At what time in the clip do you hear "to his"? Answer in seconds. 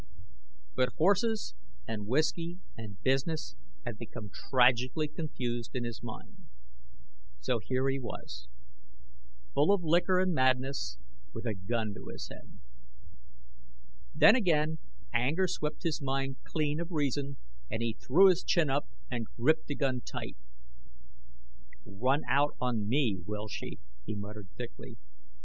11.93-12.27